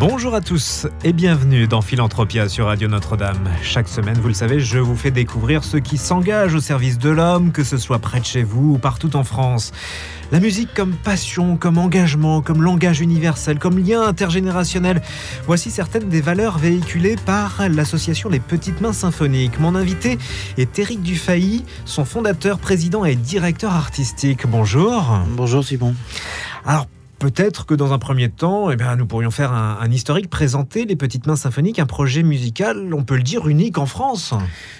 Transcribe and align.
Bonjour 0.00 0.34
à 0.34 0.40
tous 0.40 0.86
et 1.02 1.12
bienvenue 1.12 1.66
dans 1.66 1.82
Philanthropia 1.82 2.48
sur 2.48 2.66
Radio 2.66 2.86
Notre-Dame. 2.86 3.50
Chaque 3.62 3.88
semaine, 3.88 4.16
vous 4.18 4.28
le 4.28 4.34
savez, 4.34 4.60
je 4.60 4.78
vous 4.78 4.94
fais 4.94 5.10
découvrir 5.10 5.64
ceux 5.64 5.80
qui 5.80 5.98
s'engagent 5.98 6.54
au 6.54 6.60
service 6.60 6.98
de 6.98 7.10
l'homme, 7.10 7.50
que 7.50 7.64
ce 7.64 7.78
soit 7.78 7.98
près 7.98 8.20
de 8.20 8.24
chez 8.24 8.44
vous 8.44 8.74
ou 8.74 8.78
partout 8.78 9.16
en 9.16 9.24
France. 9.24 9.72
La 10.30 10.40
musique 10.40 10.72
comme 10.74 10.92
passion, 10.92 11.56
comme 11.56 11.78
engagement, 11.78 12.42
comme 12.42 12.62
langage 12.62 13.00
universel, 13.00 13.58
comme 13.58 13.78
lien 13.78 14.02
intergénérationnel. 14.02 15.02
Voici 15.46 15.70
certaines 15.70 16.08
des 16.08 16.20
valeurs 16.20 16.58
véhiculées 16.58 17.16
par 17.16 17.68
l'association 17.68 18.28
Les 18.28 18.40
Petites 18.40 18.80
Mains 18.80 18.92
Symphoniques. 18.92 19.58
Mon 19.58 19.74
invité 19.74 20.18
est 20.58 20.78
Éric 20.78 21.02
Dufay, 21.02 21.62
son 21.84 22.04
fondateur, 22.04 22.58
président 22.58 23.04
et 23.04 23.16
directeur 23.16 23.72
artistique. 23.72 24.46
Bonjour. 24.46 25.18
Bonjour 25.36 25.64
Simon. 25.64 25.94
Alors 26.66 26.86
Peut-être 27.18 27.66
que 27.66 27.74
dans 27.74 27.92
un 27.92 27.98
premier 27.98 28.28
temps, 28.28 28.70
eh 28.70 28.76
bien, 28.76 28.94
nous 28.94 29.04
pourrions 29.04 29.32
faire 29.32 29.52
un, 29.52 29.90
historique, 29.90 30.30
présenter 30.30 30.84
les 30.84 30.94
Petites 30.94 31.26
Mains 31.26 31.34
Symphoniques, 31.34 31.80
un 31.80 31.86
projet 31.86 32.22
musical, 32.22 32.94
on 32.94 33.02
peut 33.02 33.16
le 33.16 33.24
dire, 33.24 33.48
unique 33.48 33.76
en 33.76 33.86
France. 33.86 34.34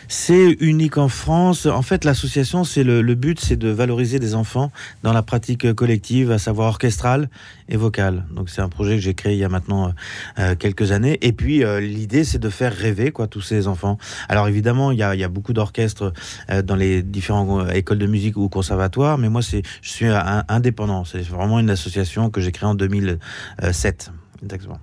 C'est 0.06 0.56
unique 0.60 0.98
en 0.98 1.08
France. 1.08 1.66
En 1.66 1.82
fait, 1.82 2.04
l'association, 2.04 2.62
c'est 2.62 2.84
le, 2.84 3.02
but, 3.16 3.40
c'est 3.40 3.56
de 3.56 3.68
valoriser 3.70 4.20
des 4.20 4.36
enfants 4.36 4.70
dans 5.02 5.12
la 5.12 5.22
pratique 5.22 5.72
collective, 5.72 6.30
à 6.30 6.38
savoir 6.38 6.68
orchestrale 6.68 7.28
et 7.68 7.76
vocale. 7.76 8.24
Donc, 8.30 8.50
c'est 8.50 8.62
un 8.62 8.68
projet 8.68 8.94
que 8.94 9.02
j'ai 9.02 9.14
créé 9.14 9.32
il 9.32 9.40
y 9.40 9.44
a 9.44 9.48
maintenant 9.48 9.92
euh, 10.38 10.54
quelques 10.54 10.92
années. 10.92 11.18
Et 11.22 11.32
puis, 11.32 11.64
euh, 11.64 11.80
l'idée, 11.80 12.22
c'est 12.22 12.38
de 12.38 12.50
faire 12.50 12.72
rêver 12.72 13.10
quoi 13.10 13.26
tous 13.26 13.42
ces 13.42 13.66
enfants. 13.66 13.98
Alors, 14.28 14.46
évidemment, 14.46 14.92
il 14.92 14.98
y 14.98 15.02
a, 15.02 15.28
beaucoup 15.28 15.52
d'orchestres 15.52 16.12
euh, 16.50 16.62
dans 16.62 16.76
les 16.76 17.02
différentes 17.02 17.68
écoles 17.74 17.98
de 17.98 18.06
musique 18.06 18.36
ou 18.36 18.48
conservatoires, 18.48 19.18
mais 19.18 19.28
moi, 19.28 19.40
je 19.40 19.60
suis 19.82 20.06
indépendant. 20.48 21.04
C'est 21.04 21.20
vraiment 21.22 21.58
une 21.58 21.70
association 21.70 22.27
que 22.30 22.40
j'ai 22.40 22.52
créée 22.52 22.68
en 22.68 22.74
2007. 22.74 24.12
Exactement. 24.42 24.78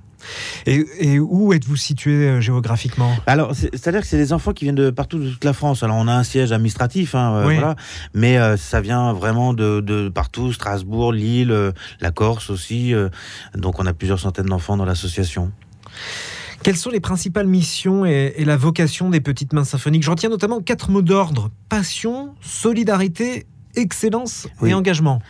Et, 0.65 0.85
et, 0.99 1.19
où 1.19 1.53
êtes-vous 1.53 1.75
situé 1.75 2.27
euh, 2.27 2.41
géographiquement? 2.41 3.15
Alors, 3.27 3.55
c'est-à-dire 3.55 4.02
que 4.02 4.07
c'est 4.07 4.17
des 4.17 4.33
enfants 4.33 4.53
qui 4.53 4.65
viennent 4.65 4.75
de 4.75 4.89
partout 4.89 5.19
de 5.19 5.29
toute 5.29 5.43
la 5.43 5.53
France. 5.53 5.83
Alors, 5.83 5.97
on 5.97 6.07
a 6.07 6.13
un 6.13 6.23
siège 6.23 6.52
administratif, 6.52 7.15
hein, 7.15 7.43
oui. 7.45 7.55
voilà, 7.55 7.75
mais 8.13 8.37
euh, 8.37 8.57
ça 8.57 8.81
vient 8.81 9.13
vraiment 9.13 9.53
de, 9.53 9.81
de, 9.81 10.09
partout, 10.09 10.52
Strasbourg, 10.52 11.13
Lille, 11.13 11.52
euh, 11.52 11.71
la 12.02 12.11
Corse 12.11 12.49
aussi. 12.49 12.93
euh, 12.93 13.09
donc, 13.55 13.80
on 13.80 13.85
a 13.85 13.93
plusieurs 13.93 14.19
centaines 14.19 14.47
d'enfants 14.47 14.77
dans 14.77 14.85
l'association. 14.85 15.52
Quelles 16.63 16.77
sont 16.77 16.89
les 16.89 16.99
principales 16.99 17.47
missions 17.47 18.05
et, 18.05 18.33
et, 18.37 18.45
la 18.45 18.57
vocation 18.57 19.09
des 19.09 19.21
Petites 19.21 19.53
Mains 19.53 19.65
Symphoniques? 19.65 20.03
J'en 20.03 20.15
tiens 20.15 20.30
notamment 20.30 20.61
quatre 20.61 20.89
mots 20.89 21.03
d'ordre 21.03 21.52
passion, 21.69 22.33
solidarité, 22.41 23.45
excellence 23.75 24.47
oui. 24.61 24.71
et 24.71 24.73
engagement. 24.73 25.21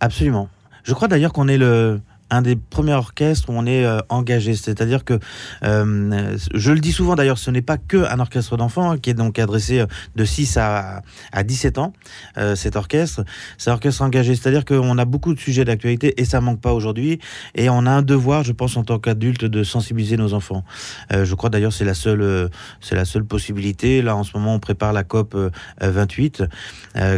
Absolument. 0.00 0.48
Je 0.88 0.94
crois 0.94 1.06
d'ailleurs 1.06 1.34
qu'on 1.34 1.48
est 1.48 1.58
le, 1.58 2.00
un 2.30 2.40
des 2.40 2.56
premiers 2.56 2.94
orchestres 2.94 3.50
où 3.50 3.52
on 3.54 3.66
est 3.66 3.84
euh, 3.84 3.98
engagé. 4.08 4.54
C'est-à-dire 4.54 5.04
que, 5.04 5.18
euh, 5.64 6.36
je 6.54 6.72
le 6.72 6.80
dis 6.80 6.92
souvent 6.92 7.14
d'ailleurs, 7.14 7.36
ce 7.36 7.50
n'est 7.50 7.60
pas 7.60 7.76
que 7.76 8.10
un 8.10 8.20
orchestre 8.20 8.56
d'enfants 8.56 8.92
hein, 8.92 8.98
qui 8.98 9.10
est 9.10 9.14
donc 9.14 9.38
adressé 9.38 9.84
de 10.16 10.24
6 10.24 10.56
à, 10.56 11.02
à 11.30 11.42
17 11.42 11.76
ans, 11.76 11.92
euh, 12.38 12.56
cet 12.56 12.74
orchestre. 12.74 13.22
C'est 13.58 13.68
un 13.68 13.74
orchestre 13.74 14.00
engagé. 14.00 14.34
C'est-à-dire 14.34 14.64
qu'on 14.64 14.96
a 14.96 15.04
beaucoup 15.04 15.34
de 15.34 15.38
sujets 15.38 15.66
d'actualité 15.66 16.18
et 16.18 16.24
ça 16.24 16.40
manque 16.40 16.62
pas 16.62 16.72
aujourd'hui. 16.72 17.18
Et 17.54 17.68
on 17.68 17.84
a 17.84 17.90
un 17.90 18.02
devoir, 18.02 18.42
je 18.44 18.52
pense, 18.52 18.78
en 18.78 18.84
tant 18.84 18.98
qu'adulte, 18.98 19.44
de 19.44 19.64
sensibiliser 19.64 20.16
nos 20.16 20.32
enfants. 20.32 20.64
Euh, 21.12 21.26
je 21.26 21.34
crois 21.34 21.50
d'ailleurs 21.50 21.74
c'est 21.74 21.84
la 21.84 21.92
seule, 21.92 22.48
c'est 22.80 22.94
la 22.94 23.04
seule 23.04 23.24
possibilité. 23.24 24.00
Là, 24.00 24.16
en 24.16 24.24
ce 24.24 24.34
moment, 24.38 24.54
on 24.54 24.58
prépare 24.58 24.94
la 24.94 25.04
COP 25.04 25.36
28, 25.82 26.44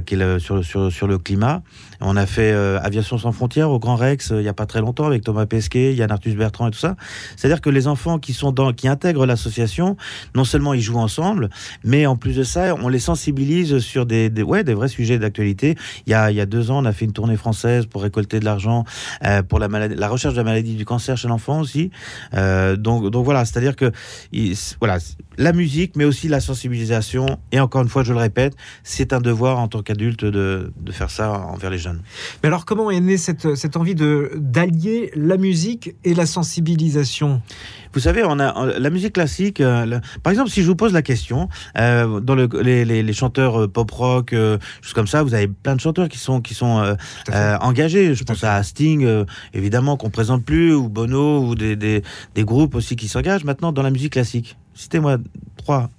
qui 0.07 0.15
est 0.15 0.17
le, 0.17 0.41
sur, 0.41 0.65
sur, 0.65 0.91
sur 0.91 1.07
le 1.07 1.19
climat. 1.19 1.63
On 2.01 2.17
a 2.17 2.27
fait 2.27 2.53
Aviation 2.53 3.19
sans 3.19 3.33
frontières 3.33 3.71
au 3.71 3.79
Grand 3.79 3.97
Rex 3.97 4.33
il 4.37 4.43
y 4.43 4.49
a 4.49 4.55
pas 4.55 4.67
très 4.67 4.81
longtemps 4.81 5.07
avec 5.07 5.23
Thomas 5.23 5.47
Pesquet, 5.47 5.95
Yann 5.95 6.11
Arthus 6.11 6.35
Bertrand 6.35 6.69
et 6.69 6.71
tout 6.71 6.79
ça. 6.79 6.97
C'est-à-dire 7.37 7.61
que 7.61 7.71
les 7.71 7.87
enfants 7.87 8.19
qui 8.19 8.33
sont 8.33 8.53
dans, 8.53 8.73
qui 8.73 8.89
intègrent 8.89 9.27
l'association, 9.27 9.97
non 10.35 10.45
seulement 10.45 10.75
ils 10.75 10.81
jouent 10.81 10.99
ensemble, 10.99 11.51
mais 11.85 12.07
en 12.07 12.17
plus 12.17 12.37
de 12.37 12.43
ça, 12.43 12.75
on 12.81 12.89
les 12.89 12.99
sensibilise 12.99 13.79
sur 13.79 14.07
des, 14.07 14.31
ouais, 14.43 14.65
des 14.65 14.75
vrais 14.75 14.89
sujets 14.89 15.19
d'actualité. 15.19 15.77
Il 16.07 16.11
y 16.11 16.15
a, 16.15 16.31
il 16.31 16.37
y 16.37 16.41
a 16.41 16.47
deux 16.47 16.71
ans, 16.71 16.83
on 16.83 16.85
a 16.85 16.93
fait 16.93 17.05
une 17.05 17.13
tournée 17.13 17.37
française 17.37 17.87
pour 17.87 18.03
récolter 18.03 18.41
de 18.41 18.45
l'argent 18.45 18.85
euh, 19.25 19.43
pour 19.43 19.59
la 19.59 19.69
maladie, 19.69 19.95
la 19.97 20.09
recherche 20.09 20.35
de 20.35 20.39
la 20.39 20.45
maladie 20.45 20.75
du 20.75 20.85
cancer 20.85 21.17
chez 21.17 21.29
l'enfant 21.29 21.61
aussi. 21.61 21.91
Euh, 22.35 22.77
donc, 22.77 23.11
donc 23.11 23.25
voilà, 23.25 23.45
c'est-à-dire 23.45 23.77
que 23.77 23.93
il, 24.33 24.57
voilà, 24.79 24.99
la 25.37 25.53
musique, 25.53 25.97
mais 25.97 26.05
aussi 26.05 26.29
la 26.29 26.41
sensibilisation. 26.41 27.39
Et 27.53 27.61
encore 27.61 27.83
une 27.83 27.89
fois, 27.89 28.05
je 28.05 28.13
le 28.13 28.19
répète, 28.19 28.55
c'est 28.85 29.13
un 29.13 29.21
devoir 29.21 29.59
en 29.59 29.69
tant 29.69 29.83
qu'adulte 29.83 30.25
de, 30.25 30.73
de 30.79 30.93
faire 30.93 31.11
ça 31.11 31.33
envers 31.33 31.71
les 31.71 31.79
jeunes. 31.79 31.90
Mais 32.43 32.49
alors, 32.49 32.65
comment 32.65 32.91
est 32.91 33.01
née 33.01 33.17
cette, 33.17 33.55
cette 33.55 33.77
envie 33.77 33.95
de 33.95 34.33
d'allier 34.37 35.11
la 35.15 35.37
musique 35.37 35.95
et 36.05 36.15
la 36.15 36.27
sensibilisation? 36.27 37.43
Vous 37.93 38.01
savez, 38.01 38.23
on 38.25 38.39
a 38.39 38.79
la 38.79 38.91
musique 38.91 39.15
classique. 39.15 39.61
Euh, 39.61 39.85
le, 39.85 40.01
par 40.23 40.31
exemple, 40.31 40.51
si 40.51 40.63
je 40.63 40.67
vous 40.67 40.77
pose 40.77 40.93
la 40.93 41.03
question, 41.03 41.49
euh, 41.77 42.21
dans 42.21 42.37
le, 42.37 42.49
les, 42.63 42.85
les, 42.85 43.03
les, 43.03 43.13
chanteurs 43.13 43.69
pop 43.71 43.91
rock, 43.91 44.33
euh, 44.33 44.59
choses 44.81 44.93
comme 44.93 45.09
ça, 45.09 45.23
vous 45.23 45.35
avez 45.35 45.49
plein 45.49 45.75
de 45.75 45.81
chanteurs 45.81 46.09
qui 46.09 46.19
sont 46.19 46.41
qui 46.41 46.55
sont 46.55 46.79
euh, 46.79 47.57
engagés. 47.61 48.15
Je 48.15 48.23
pense 48.25 48.45
à 48.45 48.63
Sting, 48.63 49.05
euh, 49.05 49.25
évidemment, 49.55 49.97
qu'on 49.97 50.11
présente 50.11 50.45
plus, 50.45 50.73
ou 50.73 50.89
Bono, 50.89 51.45
ou 51.45 51.55
des, 51.57 51.75
des, 51.75 52.03
des 52.35 52.45
groupes 52.45 52.77
aussi 52.77 52.95
qui 52.95 53.09
s'engagent 53.09 53.45
maintenant 53.45 53.73
dans 53.73 53.83
la 53.83 53.91
musique 53.91 54.13
classique. 54.13 54.57
Citez-moi 54.75 55.19
trois 55.57 55.91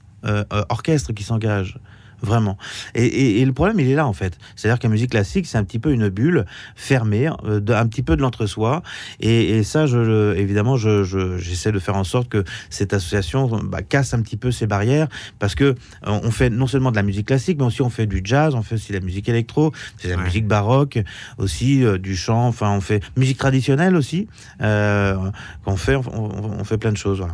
orchestres 0.69 1.13
qui 1.13 1.23
s'engagent 1.23 1.79
vraiment. 2.21 2.57
Et, 2.95 3.05
et, 3.05 3.41
et, 3.41 3.45
le 3.45 3.53
problème, 3.53 3.79
il 3.79 3.89
est 3.89 3.95
là, 3.95 4.07
en 4.07 4.13
fait. 4.13 4.37
C'est-à-dire 4.55 4.79
que 4.79 4.83
la 4.83 4.91
musique 4.91 5.11
classique, 5.11 5.47
c'est 5.47 5.57
un 5.57 5.63
petit 5.63 5.79
peu 5.79 5.91
une 5.91 6.09
bulle 6.09 6.45
fermée, 6.75 7.29
euh, 7.45 7.59
de, 7.59 7.73
un 7.73 7.87
petit 7.87 8.03
peu 8.03 8.15
de 8.15 8.21
l'entre-soi. 8.21 8.83
Et, 9.19 9.57
et, 9.57 9.63
ça, 9.63 9.85
je, 9.85 10.35
évidemment, 10.35 10.77
j'essaie 10.77 11.69
je, 11.69 11.73
de 11.73 11.79
faire 11.79 11.95
en 11.95 12.03
sorte 12.03 12.29
que 12.29 12.43
cette 12.69 12.93
association 12.93 13.47
bah, 13.63 13.81
casse 13.81 14.13
un 14.13 14.21
petit 14.21 14.37
peu 14.37 14.51
ces 14.51 14.67
barrières, 14.67 15.07
parce 15.39 15.55
que 15.55 15.63
euh, 15.63 15.75
on 16.03 16.31
fait 16.31 16.49
non 16.49 16.67
seulement 16.67 16.91
de 16.91 16.95
la 16.95 17.03
musique 17.03 17.27
classique, 17.27 17.57
mais 17.59 17.65
aussi 17.65 17.81
on 17.81 17.89
fait 17.89 18.05
du 18.05 18.21
jazz, 18.23 18.55
on 18.55 18.61
fait 18.61 18.75
aussi 18.75 18.91
de 18.91 18.97
la 18.97 19.03
musique 19.03 19.27
électro, 19.29 19.71
c'est 19.97 20.09
la 20.09 20.17
ouais. 20.17 20.23
musique 20.23 20.47
baroque, 20.47 20.99
aussi 21.37 21.83
euh, 21.83 21.97
du 21.97 22.15
chant, 22.15 22.47
enfin, 22.47 22.71
on 22.71 22.81
fait 22.81 23.03
musique 23.17 23.37
traditionnelle 23.37 23.95
aussi, 23.95 24.27
qu'on 24.59 25.75
fait, 25.77 25.95
on, 25.95 26.59
on, 26.59 26.63
fait 26.63 26.77
plein 26.77 26.91
de 26.91 26.97
choses. 26.97 27.19
Voilà. 27.19 27.33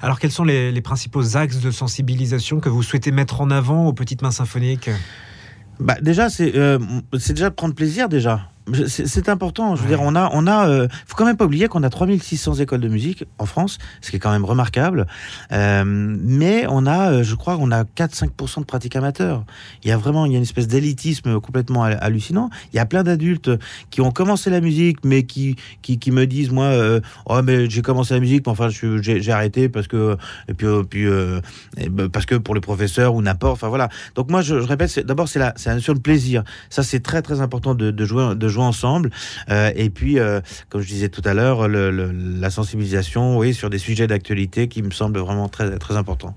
Alors, 0.00 0.18
quels 0.18 0.32
sont 0.32 0.44
les, 0.44 0.72
les, 0.72 0.80
principaux 0.80 1.36
axes 1.36 1.60
de 1.60 1.70
sensibilisation 1.70 2.60
que 2.60 2.68
vous 2.68 2.82
souhaitez 2.82 3.10
mettre 3.10 3.40
en 3.40 3.50
avant 3.50 3.86
aux 3.86 3.92
petites 3.92 4.22
mains 4.22 4.30
symphoniques? 4.30 4.90
Bah, 5.80 5.96
Déjà, 6.00 6.28
c'est 6.30 6.56
euh, 6.56 6.78
déjà 7.12 7.50
de 7.50 7.54
prendre 7.54 7.74
plaisir, 7.74 8.08
déjà. 8.08 8.50
C'est 8.86 9.28
important. 9.28 9.76
Je 9.76 9.82
veux 9.82 9.88
ouais. 9.88 9.96
dire, 9.96 10.02
on 10.02 10.14
a, 10.14 10.30
on 10.32 10.46
a, 10.46 10.68
euh, 10.68 10.88
faut 11.06 11.16
quand 11.16 11.24
même 11.24 11.36
pas 11.36 11.44
oublier 11.44 11.68
qu'on 11.68 11.82
a 11.82 11.90
3600 11.90 12.54
écoles 12.54 12.80
de 12.80 12.88
musique 12.88 13.24
en 13.38 13.46
France, 13.46 13.78
ce 14.00 14.10
qui 14.10 14.16
est 14.16 14.18
quand 14.18 14.30
même 14.30 14.44
remarquable. 14.44 15.06
Euh, 15.52 15.84
mais 15.86 16.66
on 16.68 16.86
a, 16.86 17.22
je 17.22 17.34
crois, 17.34 17.56
on 17.58 17.70
a 17.70 17.84
4-5% 17.84 18.60
de 18.60 18.64
pratiques 18.64 18.96
amateurs. 18.96 19.44
Il 19.82 19.88
y 19.88 19.92
a 19.92 19.96
vraiment, 19.96 20.26
il 20.26 20.32
y 20.32 20.34
a 20.34 20.38
une 20.38 20.42
espèce 20.42 20.68
d'élitisme 20.68 21.40
complètement 21.40 21.84
hallucinant. 21.84 22.50
Il 22.72 22.76
y 22.76 22.80
a 22.80 22.86
plein 22.86 23.02
d'adultes 23.02 23.50
qui 23.90 24.00
ont 24.00 24.10
commencé 24.10 24.50
la 24.50 24.60
musique, 24.60 24.98
mais 25.04 25.24
qui, 25.24 25.56
qui, 25.82 25.98
qui 25.98 26.10
me 26.10 26.26
disent, 26.26 26.50
moi, 26.50 26.66
euh, 26.66 27.00
oh, 27.26 27.40
mais 27.42 27.68
j'ai 27.70 27.82
commencé 27.82 28.14
la 28.14 28.20
musique, 28.20 28.46
mais 28.46 28.52
enfin, 28.52 28.68
j'ai 28.68 29.32
arrêté 29.32 29.68
parce 29.68 29.86
que, 29.86 30.16
et 30.48 30.54
puis, 30.54 30.66
puis 30.88 31.06
euh, 31.06 31.40
parce 32.12 32.26
que 32.26 32.34
pour 32.34 32.54
le 32.54 32.60
professeur 32.60 33.14
ou 33.14 33.22
n'importe. 33.22 33.52
Enfin 33.52 33.68
voilà. 33.68 33.88
Donc 34.14 34.30
moi, 34.30 34.42
je, 34.42 34.60
je 34.60 34.66
répète, 34.66 34.98
d'abord, 35.00 35.28
c'est 35.28 35.38
la, 35.38 35.52
c'est 35.56 35.70
la 35.70 35.76
notion 35.76 35.94
de 35.94 36.00
plaisir. 36.00 36.44
Ça, 36.70 36.82
c'est 36.82 37.00
très 37.00 37.22
très 37.22 37.40
important 37.40 37.74
de, 37.74 37.90
de 37.90 38.04
jouer, 38.04 38.34
de 38.34 38.48
jouer 38.48 38.57
ensemble. 38.62 39.10
Euh, 39.50 39.72
et 39.76 39.90
puis, 39.90 40.18
euh, 40.18 40.40
comme 40.68 40.80
je 40.80 40.88
disais 40.88 41.08
tout 41.08 41.22
à 41.24 41.34
l'heure, 41.34 41.68
la 41.68 42.50
sensibilisation 42.50 43.38
oui, 43.38 43.54
sur 43.54 43.70
des 43.70 43.78
sujets 43.78 44.06
d'actualité 44.06 44.68
qui 44.68 44.82
me 44.82 44.90
semblent 44.90 45.18
vraiment 45.18 45.48
très, 45.48 45.78
très 45.78 45.96
importants. 45.96 46.34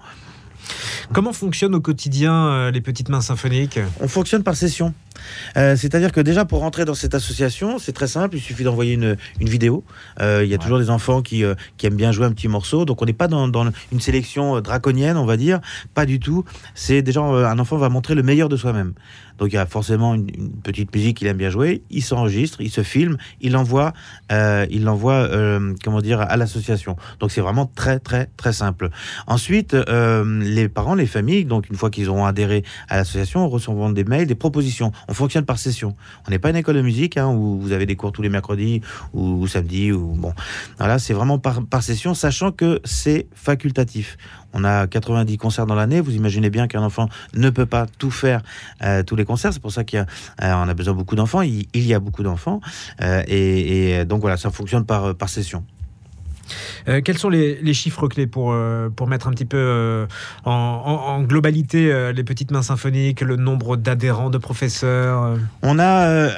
Comment 1.13 1.33
fonctionnent 1.33 1.75
au 1.75 1.81
quotidien 1.81 2.33
euh, 2.33 2.71
les 2.71 2.81
petites 2.81 3.09
mains 3.09 3.21
symphoniques? 3.21 3.79
On 4.00 4.07
fonctionne 4.07 4.44
par 4.44 4.56
session. 4.56 4.94
Euh, 5.57 5.75
C'est-à-dire 5.75 6.12
que 6.12 6.21
déjà 6.21 6.45
pour 6.45 6.59
rentrer 6.59 6.85
dans 6.85 6.94
cette 6.94 7.15
association, 7.15 7.79
c'est 7.79 7.91
très 7.91 8.07
simple, 8.07 8.35
il 8.35 8.41
suffit 8.41 8.63
d'envoyer 8.63 8.94
une, 8.94 9.18
une, 9.39 9.50
vidéo. 9.50 9.83
Euh, 10.19 10.41
il 10.44 10.50
y 10.50 10.53
a 10.53 10.57
ouais. 10.57 10.62
toujours 10.62 10.79
des 10.79 10.89
enfants 10.89 11.21
qui, 11.21 11.44
euh, 11.44 11.56
qui, 11.77 11.88
aiment 11.88 11.95
bien 11.95 12.12
jouer 12.12 12.25
un 12.25 12.31
petit 12.31 12.47
morceau, 12.47 12.85
donc 12.85 13.01
on 13.01 13.06
n'est 13.06 13.13
pas 13.13 13.27
dans, 13.27 13.47
dans, 13.47 13.69
une 13.91 14.00
sélection 14.00 14.62
draconienne, 14.62 15.18
on 15.18 15.25
va 15.25 15.38
dire, 15.38 15.59
pas 15.94 16.06
du 16.06 16.19
tout. 16.19 16.45
C'est 16.75 17.01
déjà 17.01 17.21
un 17.21 17.59
enfant 17.59 17.77
va 17.77 17.89
montrer 17.89 18.15
le 18.15 18.24
meilleur 18.24 18.50
de 18.50 18.57
soi-même. 18.57 18.94
Donc 19.38 19.51
il 19.51 19.56
y 19.56 19.59
a 19.59 19.65
forcément 19.65 20.13
une, 20.13 20.29
une 20.35 20.51
petite 20.51 20.94
musique 20.94 21.17
qu'il 21.17 21.27
aime 21.27 21.38
bien 21.38 21.50
jouer, 21.50 21.81
il 21.89 22.03
s'enregistre, 22.03 22.62
il 22.62 22.69
se 22.69 22.83
filme, 22.83 23.17
il 23.39 23.53
l'envoie, 23.53 23.94
il 24.29 24.83
l'envoie, 24.83 25.29
comment 25.83 26.01
dire, 26.01 26.21
à 26.21 26.38
l'association. 26.38 26.95
Donc 27.19 27.31
c'est 27.31 27.41
vraiment 27.41 27.65
très 27.65 28.00
très 28.00 28.29
très 28.38 28.53
simple. 28.53 28.89
Ensuite, 29.27 29.74
les 29.74 30.60
les 30.61 30.69
parents, 30.69 30.95
les 30.95 31.05
familles, 31.05 31.45
donc 31.45 31.69
une 31.69 31.75
fois 31.75 31.89
qu'ils 31.89 32.09
auront 32.09 32.25
adhéré 32.25 32.63
à 32.89 32.97
l'association, 32.97 33.47
recevront 33.49 33.89
des 33.89 34.03
mails, 34.03 34.27
des 34.27 34.35
propositions. 34.35 34.91
On 35.07 35.13
fonctionne 35.13 35.45
par 35.45 35.57
session. 35.57 35.95
On 36.27 36.31
n'est 36.31 36.39
pas 36.39 36.49
une 36.49 36.55
école 36.55 36.75
de 36.75 36.81
musique 36.81 37.17
hein, 37.17 37.27
où 37.27 37.59
vous 37.59 37.71
avez 37.71 37.85
des 37.85 37.95
cours 37.95 38.11
tous 38.11 38.21
les 38.21 38.29
mercredis 38.29 38.81
ou, 39.13 39.47
samedis. 39.47 39.91
Ou, 39.91 40.13
bon. 40.15 40.33
Voilà, 40.77 40.99
c'est 40.99 41.13
vraiment 41.13 41.39
par, 41.39 41.83
session, 41.83 42.13
sachant 42.13 42.51
que 42.51 42.79
c'est 42.83 43.27
facultatif. 43.33 44.17
On 44.53 44.63
a 44.63 44.87
90 44.87 45.37
concerts 45.37 45.65
dans 45.65 45.75
l'année. 45.75 46.01
Vous 46.01 46.15
imaginez 46.15 46.49
bien 46.49 46.67
qu'un 46.67 46.83
enfant 46.83 47.07
ne 47.33 47.49
peut 47.49 47.65
pas 47.65 47.85
tout 47.97 48.11
faire 48.11 48.41
euh, 48.83 49.03
tous 49.03 49.15
les 49.15 49.25
concerts. 49.25 49.53
C'est 49.53 49.61
pour 49.61 49.71
ça 49.71 49.83
qu'on 49.83 49.99
a, 50.39 50.65
euh, 50.65 50.69
a 50.69 50.73
besoin 50.73 50.93
beaucoup 50.93 51.15
d'enfants. 51.15 51.41
Il, 51.41 51.67
y 51.73 51.93
a 51.93 51.99
beaucoup 51.99 52.23
d'enfants. 52.23 52.59
Euh, 53.01 53.23
et, 53.27 54.05
donc 54.05 54.21
voilà, 54.21 54.37
ça 54.37 54.51
fonctionne 54.51 54.85
par 54.85 55.15
session. 55.29 55.63
Euh, 56.88 57.01
quels 57.01 57.18
sont 57.18 57.30
les, 57.30 57.74
chiffres 57.74 58.07
clés 58.07 58.27
pour, 58.27 58.51
euh, 58.51 58.89
pour 58.89 59.07
mettre 59.07 59.27
un 59.27 59.31
petit 59.31 59.45
peu 59.45 59.57
euh, 59.57 60.06
en, 60.45 61.21
globalité 61.21 62.12
les 62.13 62.24
petites 62.24 62.51
mains 62.51 62.62
symphoniques, 62.62 63.21
le 63.21 63.36
nombre 63.36 63.77
d'adhérents, 63.77 64.30
de 64.30 64.38
professeurs 64.38 65.38
On 65.62 65.80
a, 65.80 66.30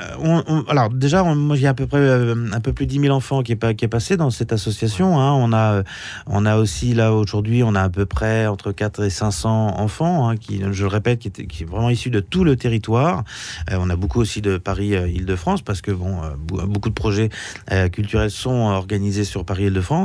alors 0.68 0.90
déjà, 0.90 1.24
moi 1.24 1.56
j'ai 1.56 1.68
à 1.68 1.74
peu 1.74 1.88
près 1.88 2.00
un 2.00 2.60
peu 2.60 2.74
plus 2.74 2.86
de 2.86 2.92
10 2.92 3.00
000 3.02 3.16
enfants 3.16 3.42
qui 3.42 3.54
est, 3.54 3.76
qui 3.76 3.86
est 3.86 3.90
passé 3.90 4.18
dans 4.18 4.30
cette 4.30 4.54
association. 4.54 5.20
Hein. 5.20 5.32
On, 5.34 5.54
a, 5.54 5.84
on 6.28 6.46
a 6.46 6.58
aussi 6.58 6.94
là 6.94 7.14
aujourd'hui, 7.14 7.64
on 7.64 7.76
a 7.76 7.82
à 7.82 7.90
peu 7.90 8.06
près 8.06 8.48
entre 8.48 8.72
4 8.72 9.04
et 9.06 9.10
500 9.10 9.80
enfants 9.80 10.30
hein, 10.30 10.38
qui, 10.38 10.62
je 10.72 10.84
le 10.84 10.88
répète, 10.88 11.20
qui, 11.20 11.30
est, 11.30 11.48
qui 11.48 11.64
est 11.64 11.66
vraiment 11.66 11.90
issus 11.90 12.10
de 12.10 12.20
tout 12.20 12.44
le 12.44 12.56
territoire. 12.56 13.24
on 13.72 13.90
a 13.90 13.96
beaucoup 13.96 14.20
aussi 14.20 14.42
de 14.42 14.58
Paris-Île-de-France 14.58 15.62
parce 15.62 15.82
que 15.82 15.92
bon, 15.92 16.22
beaucoup 16.68 16.90
de 16.90 16.96
projets 16.96 17.30
culturels 17.92 18.32
sont 18.32 18.52
organisés 18.52 19.24
sur 19.24 19.46
Paris-Île-de-France. 19.46 20.03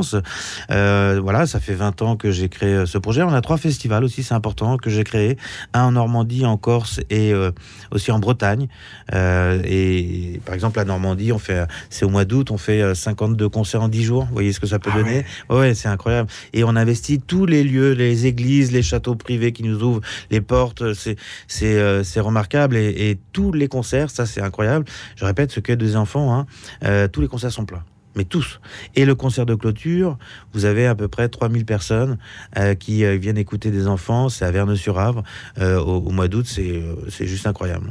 Euh, 0.70 1.20
voilà, 1.22 1.46
ça 1.46 1.60
fait 1.60 1.74
20 1.74 2.02
ans 2.02 2.16
que 2.16 2.30
j'ai 2.30 2.48
créé 2.48 2.74
euh, 2.74 2.86
ce 2.86 2.98
projet. 2.98 3.22
On 3.22 3.32
a 3.32 3.40
trois 3.40 3.56
festivals 3.56 4.04
aussi, 4.04 4.22
c'est 4.22 4.34
important, 4.34 4.76
que 4.76 4.90
j'ai 4.90 5.04
créé. 5.04 5.36
Un 5.72 5.84
en 5.84 5.92
Normandie, 5.92 6.44
en 6.44 6.56
Corse 6.56 7.00
et 7.10 7.32
euh, 7.32 7.50
aussi 7.90 8.10
en 8.10 8.18
Bretagne. 8.18 8.68
et 9.12 10.40
par 10.44 10.54
exemple, 10.54 10.78
la 10.78 10.84
Normandie, 10.84 11.32
on 11.32 11.38
fait, 11.38 11.66
c'est 11.90 12.04
au 12.04 12.08
mois 12.08 12.24
d'août, 12.24 12.50
on 12.50 12.58
fait 12.58 12.94
52 12.94 13.48
concerts 13.48 13.82
en 13.82 13.88
10 13.88 14.02
jours. 14.02 14.24
Vous 14.26 14.34
voyez 14.34 14.52
ce 14.52 14.60
que 14.60 14.66
ça 14.66 14.78
peut 14.78 14.90
ah 14.92 14.98
donner 14.98 15.24
Ouais, 15.48 15.74
c'est 15.74 15.88
incroyable. 15.88 16.28
Et 16.52 16.64
on 16.64 16.76
investit 16.76 17.20
tous 17.20 17.46
les 17.46 17.64
lieux, 17.64 17.92
les 17.92 18.26
églises, 18.26 18.72
les 18.72 18.82
châteaux 18.82 19.14
privés 19.14 19.52
qui 19.52 19.62
nous 19.62 19.82
ouvrent 19.82 20.00
les 20.30 20.40
portes. 20.40 20.94
C'est, 20.94 21.16
c'est, 21.46 22.20
remarquable. 22.20 22.76
Et, 22.76 23.18
tous 23.32 23.52
les 23.52 23.68
concerts, 23.68 24.10
ça 24.10 24.26
c'est 24.26 24.42
incroyable. 24.42 24.84
Je 25.16 25.24
répète, 25.24 25.52
ce 25.52 25.60
que 25.60 25.72
des 25.72 25.96
enfants, 25.96 26.46
hein, 26.82 27.08
tous 27.08 27.20
les 27.20 27.28
concerts 27.28 27.52
sont 27.52 27.64
pleins 27.64 27.84
mais 28.16 28.24
tous. 28.24 28.60
Et 28.96 29.04
le 29.04 29.14
concert 29.14 29.46
de 29.46 29.54
clôture, 29.54 30.18
vous 30.52 30.64
avez 30.64 30.86
à 30.86 30.94
peu 30.94 31.08
près 31.08 31.28
3000 31.28 31.64
personnes 31.64 32.18
euh, 32.56 32.74
qui 32.74 33.04
euh, 33.04 33.16
viennent 33.16 33.38
écouter 33.38 33.70
des 33.70 33.86
enfants. 33.86 34.28
C'est 34.28 34.44
à 34.44 34.50
Verneux-sur-Avre. 34.50 35.22
Euh, 35.58 35.80
au, 35.80 36.10
mois 36.10 36.28
d'août, 36.28 36.46
c'est 36.46 37.26
juste 37.26 37.46
incroyable. 37.46 37.90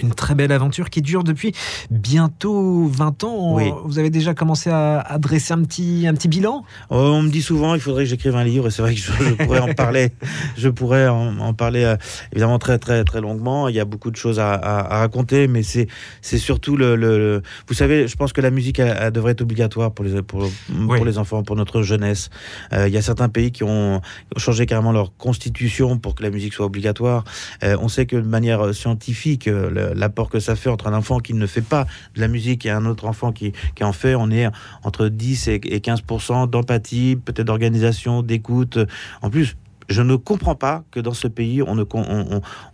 Une 0.00 0.14
très 0.14 0.34
belle 0.34 0.52
aventure 0.52 0.90
qui 0.90 1.02
dure 1.02 1.24
depuis 1.24 1.52
bientôt 1.90 2.86
20 2.86 3.24
ans. 3.24 3.58
Vous 3.84 3.98
avez 3.98 4.10
déjà 4.10 4.34
commencé 4.34 4.70
à, 4.70 5.18
dresser 5.18 5.52
un 5.52 5.62
petit, 5.62 6.06
un 6.06 6.14
petit 6.14 6.28
bilan? 6.28 6.64
Oh, 6.90 6.96
On 6.96 7.22
me 7.22 7.30
dit 7.30 7.42
souvent 7.42 7.72
qu'il 7.72 7.82
faudrait 7.82 8.04
que 8.04 8.10
j'écrive 8.10 8.36
un 8.36 8.44
livre 8.44 8.68
et 8.68 8.70
c'est 8.70 8.82
vrai 8.82 8.94
que 8.94 9.00
je, 9.00 9.34
pourrais 9.34 9.60
en 9.60 9.74
parler. 9.74 10.12
Je 10.56 10.68
pourrais 10.68 11.08
en, 11.08 11.54
parler 11.54 11.84
euh, 11.84 11.96
évidemment 12.32 12.58
très 12.58 12.78
très 12.78 13.04
très 13.04 13.20
longuement. 13.20 13.68
Il 13.68 13.74
y 13.74 13.80
a 13.80 13.84
beaucoup 13.84 14.10
de 14.10 14.16
choses 14.16 14.38
à, 14.38 14.56
raconter, 14.82 15.48
mais 15.48 15.62
c'est 15.62 15.86
c'est 16.20 16.38
surtout 16.38 16.76
le, 16.76 17.42
Vous 17.68 17.74
savez, 17.74 18.08
je 18.08 18.16
pense 18.16 18.32
que 18.32 18.40
la 18.40 18.50
musique 18.50 18.80
devrait 18.80 19.32
être 19.32 19.42
obligatoire 19.42 19.92
pour 19.92 20.04
les 20.04 20.22
pour, 20.22 20.48
pour 20.86 21.04
les 21.04 21.18
enfants, 21.18 21.42
pour 21.42 21.56
notre 21.56 21.82
jeunesse. 21.82 22.30
Euh, 22.72 22.88
il 22.88 22.94
y 22.94 22.96
a 22.96 23.02
certains 23.02 23.28
pays 23.28 23.52
qui 23.52 23.64
ont 23.64 24.00
changé 24.36 24.66
carrément 24.66 24.92
leur 24.92 25.16
constitution 25.16 25.98
pour 25.98 26.14
que 26.14 26.22
la 26.22 26.30
musique 26.30 26.52
soit 26.54 26.66
obligatoire. 26.66 27.24
Euh, 27.62 27.76
on 27.80 27.88
sait 27.88 28.06
que 28.06 28.16
de 28.16 28.22
manière 28.22 28.74
scientifique, 28.74 29.48
l'apport 29.94 30.30
que 30.30 30.40
ça 30.40 30.56
fait 30.56 30.70
entre 30.70 30.86
un 30.86 30.94
enfant 30.94 31.18
qui 31.18 31.34
ne 31.34 31.46
fait 31.46 31.62
pas 31.62 31.86
de 32.14 32.20
la 32.20 32.28
musique 32.28 32.66
et 32.66 32.70
un 32.70 32.86
autre 32.86 33.06
enfant 33.06 33.32
qui, 33.32 33.52
en 33.80 33.92
fait, 33.92 34.14
on 34.14 34.30
est 34.30 34.48
entre 34.82 35.08
10 35.08 35.48
et 35.48 35.58
15% 35.58 36.48
d'empathie, 36.48 37.16
peut-être 37.16 37.46
d'organisation, 37.46 38.22
d'écoute. 38.22 38.78
En 39.22 39.30
plus, 39.30 39.56
je 39.88 40.02
ne 40.02 40.16
comprends 40.16 40.54
pas 40.54 40.84
que 40.90 41.00
dans 41.00 41.12
ce 41.12 41.28
pays, 41.28 41.62
on 41.62 41.74
ne, 41.74 41.84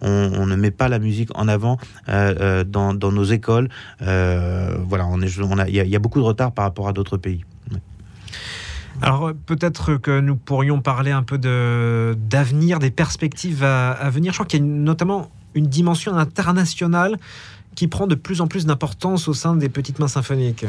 on, 0.01 0.47
met 0.57 0.71
pas 0.71 0.89
la 0.89 0.99
musique 0.99 1.31
en 1.35 1.49
avant 1.49 1.79
euh, 2.09 2.35
euh, 2.41 2.65
dans, 2.65 2.95
nos 2.95 3.25
écoles. 3.25 3.69
Euh, 4.03 4.77
voilà, 4.87 5.07
il 5.69 5.75
y, 5.75 5.97
a 5.97 5.99
beaucoup 5.99 6.21
de 6.21 6.25
retard 6.25 6.53
par 6.53 6.65
rapport 6.65 6.89
à 6.89 6.93
d'autres 6.93 7.17
pays. 7.17 7.45
Alors 9.01 9.31
peut-être 9.47 9.97
que 9.97 10.19
nous 10.19 10.35
pourrions 10.35 10.81
parler 10.81 11.13
un 11.13 11.23
peu 11.23 11.39
d'avenir, 11.39 12.79
des 12.81 12.91
perspectives 12.91 13.63
à, 13.63 13.93
à, 13.93 14.11
venir. 14.11 14.33
Je 14.33 14.39
crois 14.39 14.47
qu'il 14.47 14.61
y 14.61 14.63
a 14.63 14.67
notamment 14.67 15.31
une 15.59 15.67
dimension 15.67 16.17
internationale 16.17 17.19
qui 17.75 17.87
prend 17.87 18.09
de 18.09 18.17
plus 18.17 18.41
en 18.41 18.49
plus 18.49 18.67
d'importance 18.67 19.29
au 19.29 19.35
sein 19.35 19.55
des 19.55 19.69
petites 19.69 20.01
mains 20.01 20.09
symphoniques 20.09 20.65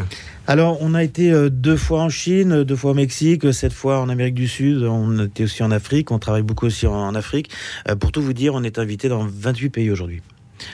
Alors, 0.45 0.77
on 0.81 0.93
a 0.93 1.03
été 1.03 1.31
euh, 1.31 1.49
deux 1.49 1.77
fois 1.77 2.01
en 2.01 2.09
Chine, 2.09 2.63
deux 2.63 2.75
fois 2.75 2.91
au 2.91 2.93
Mexique, 2.93 3.51
sept 3.51 3.73
fois 3.73 3.99
en 3.99 4.09
Amérique 4.09 4.35
du 4.35 4.47
Sud, 4.47 4.83
on 4.83 5.25
était 5.25 5.45
aussi 5.45 5.63
en 5.63 5.71
Afrique, 5.71 6.11
on 6.11 6.19
travaille 6.19 6.43
beaucoup 6.43 6.67
aussi 6.67 6.85
en 6.85 7.15
Afrique. 7.15 7.49
Euh, 7.87 7.95
pour 7.95 8.11
tout 8.11 8.21
vous 8.21 8.33
dire, 8.33 8.53
on 8.53 8.61
est 8.61 8.77
invité 8.77 9.09
dans 9.09 9.25
28 9.25 9.69
pays 9.69 9.89
aujourd'hui 9.89 10.21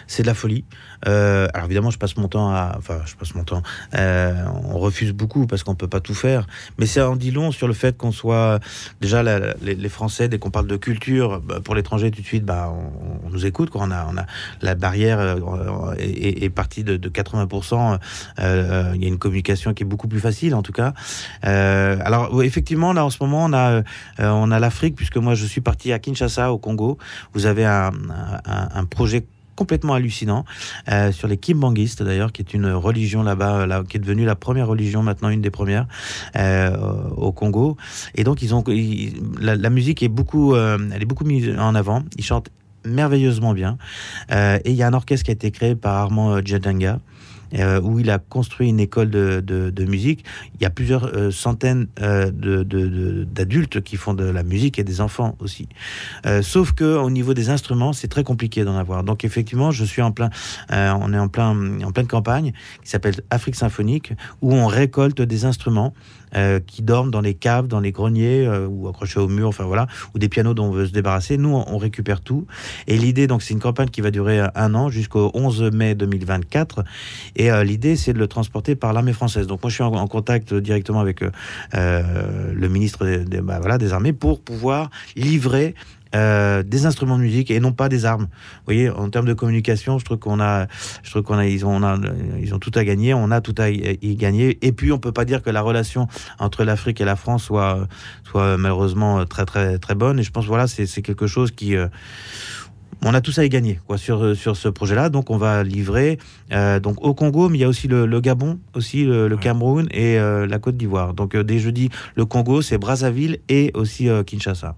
c'est 0.07 0.23
de 0.23 0.27
la 0.27 0.33
folie. 0.33 0.65
Euh, 1.07 1.47
alors 1.53 1.65
évidemment, 1.65 1.91
je 1.91 1.97
passe 1.97 2.17
mon 2.17 2.27
temps 2.27 2.49
à, 2.49 2.75
enfin, 2.77 2.99
je 3.05 3.15
passe 3.15 3.35
mon 3.35 3.43
temps. 3.43 3.61
Euh, 3.93 4.43
on 4.63 4.79
refuse 4.79 5.11
beaucoup 5.11 5.47
parce 5.47 5.63
qu'on 5.63 5.75
peut 5.75 5.87
pas 5.87 5.99
tout 5.99 6.13
faire, 6.13 6.47
mais 6.77 6.85
ça 6.85 7.09
en 7.09 7.15
dit 7.15 7.31
long 7.31 7.51
sur 7.51 7.67
le 7.67 7.73
fait 7.73 7.97
qu'on 7.97 8.11
soit 8.11 8.59
déjà 9.01 9.23
les, 9.23 9.89
Français 9.89 10.27
dès 10.27 10.39
qu'on 10.39 10.49
parle 10.49 10.67
de 10.67 10.77
culture 10.77 11.39
bah, 11.41 11.59
pour 11.63 11.75
l'étranger 11.75 12.09
tout 12.11 12.21
de 12.21 12.25
suite, 12.25 12.43
bah 12.43 12.73
on, 13.23 13.29
nous 13.29 13.45
écoute. 13.45 13.69
Quoi. 13.69 13.81
On 13.83 13.91
a, 13.91 14.07
on 14.11 14.17
a 14.17 14.25
la 14.61 14.75
barrière 14.75 15.19
euh, 15.19 15.93
est, 15.97 16.49
partie 16.49 16.83
de, 16.83 16.97
80%. 16.97 17.99
il 18.39 19.01
y 19.01 19.05
a 19.05 19.07
une 19.07 19.17
communication 19.17 19.73
qui 19.73 19.83
est 19.83 19.85
beaucoup 19.85 20.07
plus 20.07 20.19
facile 20.19 20.55
en 20.55 20.63
tout 20.63 20.71
cas. 20.71 20.93
alors 21.43 22.43
effectivement, 22.43 22.93
là 22.93 23.05
en 23.05 23.09
ce 23.09 23.17
moment, 23.21 23.45
on 23.45 23.53
a, 23.53 23.83
on 24.19 24.51
a 24.51 24.59
l'Afrique 24.59 24.95
puisque 24.95 25.17
moi 25.17 25.35
je 25.35 25.45
suis 25.45 25.61
parti 25.61 25.93
à 25.93 25.99
Kinshasa 25.99 26.51
au 26.51 26.57
Congo. 26.57 26.97
Vous 27.33 27.45
avez 27.45 27.65
un, 27.65 27.91
un 28.45 28.85
projet 28.85 29.25
complètement 29.55 29.93
hallucinant 29.93 30.45
euh, 30.91 31.11
sur 31.11 31.27
les 31.27 31.37
kimbanguistes 31.37 32.03
d'ailleurs, 32.03 32.31
qui 32.31 32.41
est 32.41 32.53
une 32.53 32.71
religion 32.71 33.23
là-bas, 33.23 33.61
euh, 33.61 33.83
qui 33.83 33.97
est 33.97 33.99
devenue 33.99 34.25
la 34.25 34.35
première 34.35 34.67
religion 34.67 35.01
maintenant, 35.01 35.29
une 35.29 35.41
des 35.41 35.51
premières 35.51 35.87
euh, 36.35 36.75
au 37.15 37.31
Congo. 37.31 37.77
Et 38.15 38.23
donc 38.23 38.41
ils 38.41 38.53
ont 38.53 38.63
la, 39.39 39.69
musique 39.69 40.03
est 40.03 40.09
beaucoup, 40.09 40.55
elle 40.55 41.01
est 41.01 41.05
beaucoup 41.05 41.25
mise 41.25 41.55
en 41.57 41.75
avant. 41.75 42.03
Ils 42.17 42.23
chantent 42.23 42.49
merveilleusement 42.85 43.53
bien. 43.53 43.77
et 44.31 44.61
il 44.65 44.75
y 44.75 44.83
a 44.83 44.87
un 44.87 44.93
orchestre 44.93 45.25
qui 45.25 45.31
a 45.31 45.33
été 45.33 45.51
créé 45.51 45.75
par 45.75 45.95
Armand 45.95 46.39
Djadanga. 46.43 46.99
Euh, 47.53 47.79
où 47.79 47.99
il 47.99 48.09
a 48.09 48.17
construit 48.17 48.69
une 48.69 48.79
école 48.79 49.09
de, 49.09 49.85
musique. 49.85 50.25
Il 50.55 50.63
y 50.63 50.65
a 50.65 50.69
plusieurs 50.69 51.05
euh, 51.05 51.29
centaines 51.29 51.87
euh, 52.01 52.31
d'adultes 52.31 53.81
qui 53.81 53.97
font 53.97 54.13
de 54.13 54.23
la 54.23 54.43
musique 54.43 54.79
et 54.79 54.83
des 54.83 54.99
enfants 54.99 55.35
aussi. 55.39 55.69
sauf 56.41 56.71
que 56.71 56.97
au 56.97 57.09
niveau 57.09 57.33
des 57.33 57.49
instruments, 57.49 57.93
c'est 57.93 58.07
très 58.07 58.23
compliqué 58.23 58.63
d'en 58.63 58.77
avoir. 58.77 59.03
Donc 59.03 59.23
effectivement, 59.23 59.71
je 59.71 59.85
suis 59.85 60.01
en 60.01 60.11
plein, 60.11 60.29
on 60.69 61.13
est 61.13 61.19
en 61.19 61.27
plein, 61.27 61.81
en 61.83 61.91
pleine 61.91 62.07
campagne 62.07 62.53
qui 62.83 62.89
s'appelle 62.89 63.15
Afrique 63.29 63.55
symphonique, 63.55 64.13
où 64.41 64.53
on 64.53 64.67
récolte 64.67 65.21
des 65.21 65.45
instruments 65.45 65.93
euh, 66.35 66.59
qui 66.59 66.81
dorment 66.81 67.11
dans 67.11 67.21
les 67.21 67.33
caves, 67.33 67.67
dans 67.67 67.79
les 67.79 67.91
greniers 67.91 68.45
euh, 68.45 68.67
ou 68.67 68.87
accrochés 68.87 69.19
au 69.19 69.27
mur, 69.27 69.47
enfin 69.47 69.63
voilà, 69.63 69.87
ou 70.13 70.19
des 70.19 70.29
pianos 70.29 70.53
dont 70.53 70.65
on 70.65 70.71
veut 70.71 70.87
se 70.87 70.91
débarrasser. 70.91 71.37
Nous, 71.37 71.49
on, 71.49 71.77
récupère 71.77 72.21
tout. 72.21 72.45
Et 72.87 72.97
l'idée, 72.97 73.27
donc, 73.27 73.41
c'est 73.41 73.53
une 73.53 73.59
campagne 73.59 73.89
qui 73.89 74.01
va 74.01 74.11
durer 74.11 74.41
un 74.55 74.75
an 74.75 74.89
jusqu'au 74.89 75.31
11 75.33 75.71
mai 75.71 75.95
2024. 75.95 76.83
Et 77.35 77.51
euh, 77.51 77.63
l'idée, 77.63 77.95
c'est 77.95 78.13
de 78.13 78.19
le 78.19 78.27
transporter 78.27 78.75
par 78.75 78.93
l'armée 78.93 79.13
française. 79.13 79.47
Donc, 79.47 79.63
moi, 79.63 79.69
je 79.69 79.75
suis 79.75 79.83
en, 79.83 80.07
contact 80.07 80.53
directement 80.53 80.99
avec 80.99 81.21
le 81.73 82.67
ministre 82.67 83.05
des, 83.05 83.41
bah, 83.41 83.77
des 83.77 83.93
armées 83.93 84.13
pour 84.13 84.41
pouvoir 84.41 84.89
livrer 85.15 85.75
euh, 86.15 86.63
des 86.63 86.85
instruments 86.85 87.17
de 87.17 87.23
musique 87.23 87.51
et 87.51 87.59
non 87.59 87.73
pas 87.73 87.89
des 87.89 88.05
armes. 88.05 88.23
Vous 88.23 88.65
voyez, 88.65 88.89
en 88.89 89.09
termes 89.09 89.25
de 89.25 89.33
communication, 89.33 89.99
je 89.99 90.05
trouve 90.05 90.17
qu'on 90.17 90.39
a, 90.39 90.67
je 91.03 91.09
trouve 91.09 91.23
qu'on 91.23 91.37
a, 91.37 91.45
ils 91.45 91.65
ont, 91.65 91.81
ils 92.39 92.55
ont 92.55 92.59
tout 92.59 92.71
à 92.75 92.85
gagner, 92.85 93.13
on 93.13 93.31
a 93.31 93.41
tout 93.41 93.55
à 93.57 93.69
y, 93.69 94.15
gagner. 94.15 94.57
Et 94.61 94.71
puis, 94.71 94.93
on 94.93 94.97
peut 94.97 95.11
pas 95.11 95.25
dire 95.25 95.41
que 95.41 95.49
la 95.49 95.61
relation 95.61 96.07
entre 96.39 96.63
l'Afrique 96.63 97.01
et 97.01 97.05
la 97.05 97.17
France 97.17 97.43
soit, 97.43 97.87
soit 98.23 98.55
malheureusement 98.57 99.25
très, 99.25 99.45
très, 99.45 99.77
très 99.77 99.95
bonne. 99.95 100.19
Et 100.19 100.23
je 100.23 100.31
pense, 100.31 100.45
voilà, 100.45 100.67
c'est 100.67 101.01
quelque 101.01 101.27
chose 101.27 101.51
qui 101.51 101.75
euh, 101.75 101.87
on 103.03 103.13
a 103.13 103.19
tous 103.19 103.37
à 103.39 103.43
y 103.43 103.49
gagner 103.49 103.81
quoi, 103.85 103.97
sur, 103.97 104.37
sur 104.37 104.55
ce 104.55 104.69
projet-là. 104.69 105.09
Donc, 105.09 105.29
on 105.31 105.37
va 105.37 105.63
livrer 105.63 106.17
euh, 106.53 106.79
donc, 106.79 107.03
au 107.03 107.13
Congo, 107.13 107.49
mais 107.49 107.57
il 107.57 107.61
y 107.61 107.65
a 107.65 107.67
aussi 107.67 107.89
le, 107.89 108.21
Gabon, 108.21 108.57
aussi 108.73 109.03
le, 109.03 109.35
Cameroun 109.35 109.87
et 109.91 110.17
la 110.17 110.59
Côte 110.59 110.77
d'Ivoire. 110.77 111.13
Donc, 111.13 111.35
dès 111.35 111.59
jeudi, 111.59 111.89
le 112.15 112.23
Congo, 112.25 112.61
c'est 112.61 112.77
Brazzaville 112.77 113.39
et 113.49 113.71
aussi 113.73 114.07
Kinshasa. 114.25 114.77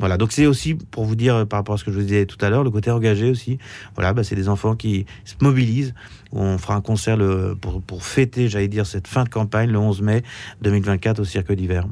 Voilà, 0.00 0.16
donc 0.16 0.32
c'est 0.32 0.46
aussi 0.46 0.74
pour 0.74 1.04
vous 1.04 1.14
dire 1.14 1.46
par 1.46 1.58
rapport 1.58 1.74
à 1.74 1.78
ce 1.78 1.84
que 1.84 1.92
je 1.92 1.98
vous 1.98 2.02
disais 2.02 2.24
tout 2.24 2.38
à 2.40 2.48
l'heure, 2.48 2.64
le 2.64 2.70
côté 2.70 2.90
engagé 2.90 3.30
aussi. 3.30 3.58
Voilà, 3.94 4.14
bah, 4.14 4.24
c'est 4.24 4.34
des 4.34 4.48
enfants 4.48 4.74
qui 4.74 5.04
se 5.26 5.34
mobilisent. 5.42 5.94
On 6.32 6.56
fera 6.56 6.74
un 6.74 6.80
concert 6.80 7.18
pour, 7.60 7.82
pour 7.82 8.02
fêter, 8.02 8.48
j'allais 8.48 8.68
dire, 8.68 8.86
cette 8.86 9.06
fin 9.06 9.24
de 9.24 9.28
campagne 9.28 9.70
le 9.70 9.78
11 9.78 10.00
mai 10.00 10.22
2024 10.62 11.20
au 11.20 11.24
Cirque 11.24 11.52
d'hiver. 11.52 11.84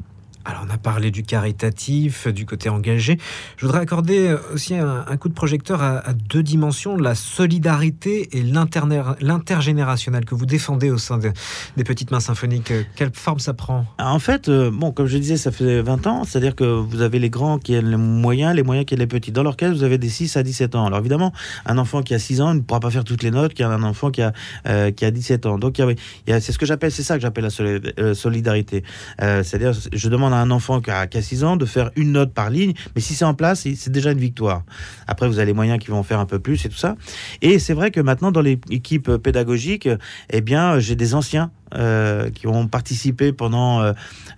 Alors 0.45 0.65
on 0.65 0.73
a 0.73 0.77
parlé 0.77 1.11
du 1.11 1.23
caritatif, 1.23 2.27
du 2.27 2.45
côté 2.45 2.69
engagé. 2.69 3.17
Je 3.57 3.65
voudrais 3.65 3.81
accorder 3.81 4.35
aussi 4.53 4.73
un, 4.75 5.03
coup 5.17 5.29
de 5.29 5.33
projecteur 5.33 5.83
à, 5.83 6.13
deux 6.13 6.43
dimensions, 6.43 6.95
la 6.95 7.13
solidarité 7.13 8.29
et 8.37 8.41
l'intergénérationnel 8.41 10.25
que 10.25 10.35
vous 10.35 10.45
défendez 10.45 10.89
au 10.89 10.97
sein 10.97 11.17
des 11.19 11.83
petites 11.83 12.11
mains 12.11 12.19
symphoniques. 12.19 12.71
Quelle 12.95 13.11
forme 13.13 13.39
ça 13.39 13.53
prend? 13.53 13.85
En 13.99 14.19
fait, 14.19 14.49
euh, 14.49 14.71
bon, 14.71 14.91
comme 14.91 15.07
je 15.07 15.17
disais, 15.17 15.37
ça 15.37 15.51
fait 15.51 15.81
20 15.81 16.07
ans, 16.07 16.23
c'est-à-dire 16.23 16.55
que 16.55 16.63
vous 16.63 17.01
avez 17.01 17.19
les 17.19 17.29
grands 17.29 17.59
qui 17.59 17.75
ont 17.75 17.81
les 17.81 17.97
moyens, 17.97 18.55
les 18.55 18.63
moyens 18.63 18.85
qui 18.85 18.95
ont 18.95 18.97
les 18.97 19.07
petits. 19.07 19.31
Dans 19.31 19.43
l'orchestre, 19.43 19.75
vous 19.75 19.83
avez 19.83 19.97
des 19.97 20.09
6 20.09 20.37
à 20.37 20.43
17 20.43 20.75
ans. 20.75 20.85
Alors 20.85 20.99
évidemment, 20.99 21.33
un 21.65 21.77
enfant 21.77 22.01
qui 22.01 22.13
a 22.13 22.19
6 22.19 22.41
ans 22.41 22.53
ne 22.53 22.61
pourra 22.61 22.79
pas 22.79 22.91
faire 22.91 23.03
toutes 23.03 23.23
les 23.23 23.31
notes 23.31 23.53
qu'un 23.53 23.83
enfant 23.83 24.09
qui 24.09 24.21
a, 24.21 24.31
euh, 24.67 24.91
qui 24.91 25.05
a 25.05 25.11
17 25.11 25.45
ans. 25.45 25.57
Donc 25.57 25.81
c'est 26.27 26.51
ce 26.51 26.57
que 26.57 26.65
j'appelle, 26.65 26.91
c'est 26.91 27.03
ça 27.03 27.15
que 27.15 27.21
j'appelle 27.21 27.45
la 27.45 27.65
euh, 27.99 28.13
solidarité. 28.13 28.83
c'est-à-dire, 29.19 29.73
je 29.73 30.09
demande 30.09 30.28
à 30.33 30.37
un 30.37 30.51
enfant 30.51 30.81
qui 30.81 30.91
a, 30.91 31.07
6 31.09 31.43
ans 31.43 31.57
de 31.57 31.65
faire 31.65 31.91
une 31.95 32.11
note 32.11 32.33
par 32.33 32.49
ligne, 32.49 32.73
mais 32.95 33.01
si 33.01 33.13
c'est 33.13 33.25
en 33.25 33.33
place, 33.33 33.67
c'est 33.75 33.91
déjà 33.91 34.11
une 34.11 34.19
victoire. 34.19 34.63
Après, 35.07 35.27
vous 35.27 35.37
avez 35.37 35.47
les 35.47 35.53
moyens 35.53 35.79
qui 35.79 35.91
vont 35.91 36.03
faire 36.03 36.19
un 36.19 36.25
peu 36.25 36.39
plus 36.39 36.65
et 36.65 36.69
tout 36.69 36.77
ça. 36.77 36.95
Et 37.41 37.59
c'est 37.59 37.73
vrai 37.73 37.91
que 37.91 37.99
maintenant, 37.99 38.31
dans 38.31 38.41
l'équipe 38.41 39.17
pédagogique, 39.17 39.89
eh 40.29 40.41
bien, 40.41 40.79
j'ai 40.79 40.95
des 40.95 41.15
anciens 41.15 41.51
euh, 41.75 42.29
qui 42.29 42.47
ont 42.47 42.67
participé 42.67 43.31
pendant, 43.31 43.81
euh, 43.81 43.93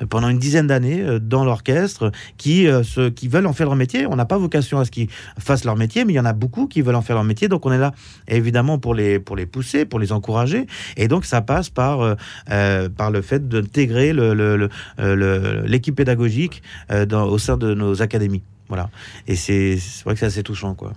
pendant 0.10 0.30
une 0.30 0.40
dizaine 0.40 0.68
d'années 0.68 1.02
euh, 1.02 1.20
dans 1.20 1.46
l'orchestre, 1.46 2.12
qui, 2.38 2.68
qui 3.16 3.28
veulent 3.28 3.48
en 3.48 3.54
faire 3.54 3.68
leur 3.68 3.76
métier. 3.76 4.06
On 4.06 4.16
n'a 4.16 4.26
pas 4.26 4.38
vocation 4.38 4.80
à 4.80 4.86
ce 4.86 4.92
qu'ils 4.92 5.10
fassent 5.40 5.66
leur 5.66 5.76
métier, 5.76 6.06
mais 6.06 6.14
il 6.14 6.16
y 6.16 6.20
en 6.20 6.26
a 6.26 6.34
beaucoup 6.34 6.68
qui 6.68 6.82
veulent 6.82 6.96
en 6.96 7.02
faire 7.02 7.16
leur 7.16 7.24
métier. 7.24 7.48
Donc 7.48 7.66
on 7.66 7.72
est 7.72 7.78
là 7.78 7.94
évidemment 8.28 8.80
pour 8.80 8.96
les, 8.96 9.20
pour 9.20 9.36
les 9.36 9.46
pousser, 9.46 9.86
pour 9.86 10.00
les 10.00 10.12
encourager. 10.12 10.68
Et 10.98 11.08
donc 11.08 11.26
ça 11.26 11.42
passe 11.42 11.70
par, 11.70 12.16
par 12.98 13.12
le 13.12 13.22
fait 13.22 13.48
d'intégrer 13.48 14.14
l'équipe 15.66 15.96
pédagogique 15.96 16.64
au 16.90 17.38
sein 17.38 17.58
de 17.58 17.74
nos 17.74 18.02
académies. 18.02 18.44
Voilà. 18.68 18.90
Et 19.28 19.36
c'est 19.36 19.78
vrai 20.06 20.14
que 20.14 20.20
c'est 20.20 20.26
assez 20.28 20.44
touchant, 20.44 20.76
quoi. 20.76 20.94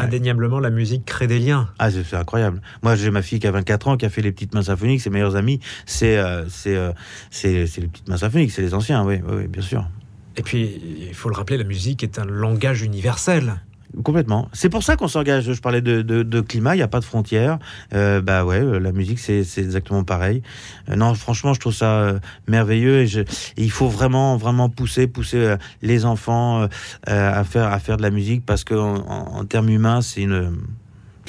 Indéniablement, 0.00 0.58
la 0.58 0.70
musique 0.70 1.04
crée 1.04 1.26
des 1.26 1.38
liens. 1.38 1.68
Ah, 1.78 1.90
c'est 1.90 2.14
incroyable. 2.14 2.60
Moi, 2.82 2.96
j'ai 2.96 3.10
ma 3.10 3.22
fille 3.22 3.40
qui 3.40 3.46
a 3.46 3.50
24 3.50 3.88
ans, 3.88 3.96
qui 3.96 4.06
a 4.06 4.10
fait 4.10 4.22
les 4.22 4.32
petites 4.32 4.54
mains 4.54 4.62
symphoniques. 4.62 5.00
Ses 5.00 5.10
meilleurs 5.10 5.36
amis, 5.36 5.60
c'est 5.86 6.16
euh, 6.16 6.44
euh, 6.66 6.92
c'est 7.30 7.66
les 7.80 7.88
petites 7.88 8.08
mains 8.08 8.16
symphoniques, 8.16 8.52
c'est 8.52 8.62
les 8.62 8.74
anciens, 8.74 9.04
oui, 9.04 9.20
oui, 9.26 9.46
bien 9.46 9.62
sûr. 9.62 9.88
Et 10.36 10.42
puis, 10.42 10.80
il 11.08 11.14
faut 11.14 11.28
le 11.28 11.34
rappeler, 11.34 11.58
la 11.58 11.64
musique 11.64 12.02
est 12.02 12.18
un 12.18 12.24
langage 12.24 12.82
universel. 12.82 13.60
Complètement. 14.04 14.48
C'est 14.52 14.68
pour 14.68 14.84
ça 14.84 14.96
qu'on 14.96 15.08
s'engage. 15.08 15.52
Je 15.52 15.60
parlais 15.60 15.82
de, 15.82 16.40
climat, 16.42 16.74
il 16.74 16.78
n'y 16.78 16.82
a 16.82 16.88
pas 16.88 17.00
de 17.00 17.04
frontières. 17.04 17.58
Euh, 17.92 18.20
bah 18.20 18.44
ouais, 18.44 18.60
euh, 18.60 18.78
la 18.78 18.92
musique, 18.92 19.18
c'est 19.18 19.40
exactement 19.58 20.04
pareil. 20.04 20.42
Euh, 20.88 20.96
non, 20.96 21.12
franchement, 21.14 21.54
je 21.54 21.60
trouve 21.60 21.74
ça 21.74 22.14
merveilleux 22.46 23.02
et, 23.02 23.24
il 23.56 23.70
faut 23.70 23.88
vraiment, 23.88 24.36
vraiment 24.36 24.68
pousser, 24.68 25.06
pousser 25.06 25.56
les 25.82 26.04
enfants 26.04 26.68
à, 27.06 27.44
faire, 27.44 27.66
à 27.66 27.78
faire 27.80 27.96
de 27.96 28.02
la 28.02 28.10
musique 28.10 28.46
parce 28.46 28.64
qu'en 28.64 28.96
en, 28.96 29.44
termes 29.44 29.68
humains, 29.68 30.00
c'est 30.02 30.26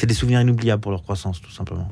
des 0.06 0.14
souvenirs 0.14 0.42
inoubliables 0.42 0.82
pour 0.82 0.92
leur 0.92 1.02
croissance, 1.02 1.42
tout 1.42 1.52
simplement. 1.52 1.90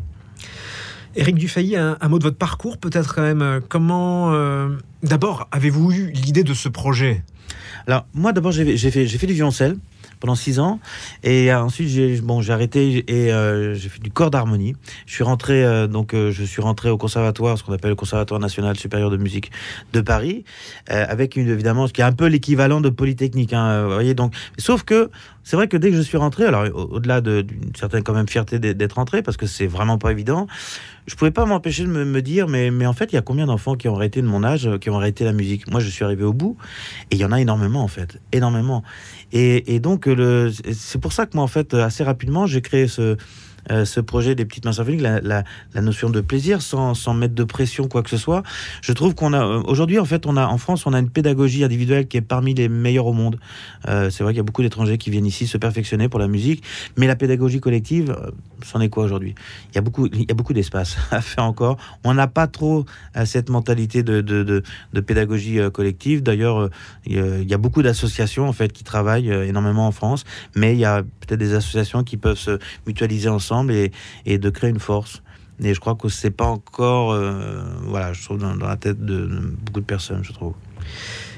Éric 1.16 1.36
Dufay, 1.36 1.76
un, 1.76 1.98
un, 2.00 2.08
mot 2.08 2.20
de 2.20 2.24
votre 2.24 2.38
parcours, 2.38 2.78
peut-être 2.78 3.16
quand 3.16 3.24
même. 3.24 3.62
Comment, 3.68 4.32
d'abord, 5.02 5.48
avez-vous 5.52 5.92
eu 5.92 6.12
l'idée 6.12 6.44
de 6.44 6.54
ce 6.54 6.70
projet? 6.70 7.24
Alors, 7.88 8.06
moi, 8.14 8.34
d'abord, 8.34 8.52
j'ai 8.52 8.78
fait, 8.78 9.08
fait 9.08 9.28
du 9.28 9.34
violoncelle 9.34 9.76
pendant 10.20 10.36
six 10.36 10.60
ans. 10.60 10.80
Et 11.24 11.52
euh, 11.52 11.62
ensuite, 11.62 11.90
j'ai 11.90 12.20
bon, 12.22 12.42
arrêté 12.50 13.04
et 13.08 13.32
euh, 13.32 13.74
j'ai 13.74 13.90
fait 13.90 14.02
du 14.02 14.12
corps 14.12 14.32
d'harmonie. 14.32 14.76
Je 15.06 15.14
suis 15.14 15.24
rentré 15.24 15.64
euh, 15.64 15.88
donc 15.88 16.14
je 16.14 16.44
suis 16.44 16.62
rentré 16.62 16.90
au 16.90 16.98
conservatoire, 16.98 17.58
ce 17.58 17.64
qu'on 17.64 17.74
appelle 17.74 17.92
le 17.92 17.96
Conservatoire 17.96 18.40
national 18.40 18.78
supérieur 18.78 19.10
de 19.10 19.18
musique 19.18 19.52
de 19.94 20.02
Paris, 20.02 20.44
avec 20.88 21.36
une 21.36 21.50
évidemment 21.50 21.88
ce 21.88 21.94
qui 21.94 22.02
est 22.02 22.06
un 22.06 22.12
peu 22.12 22.28
l'équivalent 22.28 22.82
de 22.82 22.90
Polytechnique. 22.90 23.54
Hein, 23.54 23.84
vous 23.84 23.94
voyez 23.94 24.14
donc, 24.14 24.34
sauf 24.58 24.84
que 24.84 25.10
c'est 25.44 25.56
vrai 25.56 25.68
que 25.68 25.78
dès 25.78 25.90
que 25.90 25.98
je 25.98 26.02
suis 26.02 26.18
rentré, 26.18 26.46
alors 26.46 26.66
au-delà 26.74 27.22
d'une 27.22 27.76
certaine 27.76 28.04
quand 28.04 28.14
même 28.14 28.28
fierté 28.28 28.60
d'être 28.60 28.94
rentré, 28.94 29.22
parce 29.22 29.38
que 29.38 29.48
c'est 29.48 29.68
vraiment 29.68 29.98
pas 29.98 30.12
évident, 30.12 30.48
je 31.10 31.16
pouvais 31.16 31.32
pas 31.32 31.46
m'empêcher 31.46 31.84
de 31.84 31.90
me, 31.90 32.22
dire, 32.22 32.48
mais, 32.48 32.70
mais 32.70 32.86
en 32.86 32.94
fait, 32.94 33.12
il 33.12 33.16
y 33.16 33.18
a 33.18 33.24
combien 33.24 33.48
d'enfants 33.48 33.76
qui 33.76 33.90
ont 33.90 33.96
arrêté 33.96 34.22
de 34.22 34.28
mon 34.28 34.44
âge, 34.44 34.70
qui 34.80 34.92
ont 34.92 34.98
arrêté 34.98 35.26
la 35.26 35.34
musique? 35.34 35.70
Moi, 35.70 35.80
je 35.80 35.90
suis 35.90 36.06
arrivé 36.06 36.24
au 36.24 36.34
bout, 36.34 36.56
et 37.10 37.16
il 37.16 37.20
y 37.20 37.26
en 37.26 37.32
a 37.32 37.42
énormément, 37.42 37.82
en 37.82 37.88
fait, 37.88 38.22
énormément. 38.32 38.84
Et, 39.32 39.76
et 39.76 39.80
donc, 39.80 40.08
c'est 40.72 41.02
pour 41.02 41.12
ça 41.12 41.26
que 41.26 41.32
moi, 41.36 41.44
en 41.44 41.48
fait, 41.48 41.74
assez 41.74 42.04
rapidement, 42.04 42.46
j'ai 42.46 42.62
créé 42.62 42.88
ce, 42.88 43.18
euh, 43.72 43.86
ce 43.86 44.00
projet 44.00 44.36
des 44.36 44.46
petites 44.46 44.66
mains 44.66 44.74
symphoniques, 44.74 45.02
la, 45.02 45.44
notion 45.82 46.10
de 46.10 46.22
plaisir, 46.22 46.62
sans, 46.62 46.94
sans, 46.94 47.14
mettre 47.14 47.36
de 47.36 47.44
pression, 47.44 47.88
quoi 47.88 48.04
que 48.04 48.10
ce 48.10 48.18
soit. 48.18 48.44
Je 48.82 48.94
trouve 48.94 49.16
qu'on 49.16 49.34
a 49.34 49.44
euh, 49.44 49.62
aujourd'hui, 49.66 50.00
en 50.00 50.06
fait, 50.06 50.26
on 50.26 50.38
a 50.38 50.46
en 50.48 50.58
France, 50.58 50.86
on 50.86 50.94
a 50.94 51.00
une 51.00 51.10
pédagogie 51.10 51.64
individuelle 51.64 52.08
qui 52.08 52.18
est 52.18 52.22
parmi 52.22 52.54
les 52.54 52.70
meilleures 52.70 53.06
au 53.06 53.14
monde. 53.14 53.40
Euh, 53.88 54.10
c'est 54.10 54.24
vrai 54.24 54.34
qu'il 54.34 54.38
y 54.38 54.42
a 54.42 54.44
beaucoup 54.44 54.62
d'étrangers 54.62 54.98
qui 54.98 55.10
viennent 55.10 55.26
ici 55.26 55.48
se 55.48 55.58
perfectionner 55.58 56.10
pour 56.10 56.20
la 56.20 56.28
musique, 56.28 56.64
mais 56.98 57.08
la 57.08 57.16
pédagogie 57.16 57.60
collective, 57.60 58.16
c'en 58.64 58.82
est 58.82 58.90
quoi 58.90 59.04
aujourd'hui? 59.04 59.36
Il 59.72 59.76
y 59.76 59.78
a 59.78 59.82
beaucoup, 59.82 60.08
il 60.08 60.22
y 60.28 60.32
a 60.32 60.36
beaucoup 60.36 60.54
d'espace 60.54 60.98
à 61.12 61.22
faire 61.22 61.44
encore. 61.44 61.78
On 62.04 62.14
n'a 62.14 62.28
pas 62.28 62.48
trop 62.48 62.86
cette 63.26 63.50
mentalité 63.50 64.04
de, 64.04 64.22
de, 64.22 64.44
de, 64.44 64.64
de 64.94 65.02
pédagogie 65.02 65.60
collective. 65.74 66.24
D'ailleurs, 66.24 66.70
il 67.06 67.50
y 67.50 67.54
a 67.54 67.58
beaucoup 67.58 67.82
d'associations 67.82 68.48
en 68.48 68.54
fait 68.54 68.72
qui 68.72 68.84
travaillent 68.84 69.32
énormément 69.32 69.88
en 69.88 69.92
France, 69.92 70.24
mais 70.56 70.74
il 70.74 70.80
y 70.80 70.86
a 70.86 71.04
peut-être 71.04 71.40
des 71.40 71.54
associations 71.54 72.04
qui 72.04 72.18
peuvent 72.18 72.38
se 72.38 72.60
mutualiser 72.86 73.30
ensemble 73.30 73.49
et, 74.26 74.38
de 74.38 74.50
créer 74.50 74.70
une 74.70 74.80
force. 74.80 75.22
Et 75.62 75.74
je 75.74 75.80
crois 75.80 75.96
que 75.96 76.08
c'est 76.08 76.32
pas 76.32 76.46
encore, 76.46 77.12
euh, 77.12 77.64
voilà, 77.84 78.14
je 78.14 78.24
trouve 78.24 78.40
dans, 78.40 78.56
dans, 78.56 78.68
la 78.68 78.78
tête 78.78 79.04
de 79.04 79.28
beaucoup 79.62 79.82
de 79.82 79.86
personnes, 79.86 80.24
je 80.24 80.32
trouve. 80.32 80.54